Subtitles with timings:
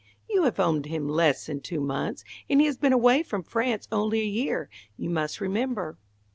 [0.27, 3.87] "You have owned him less than two months, and he has been away from France
[3.91, 5.99] only a year, you must remember.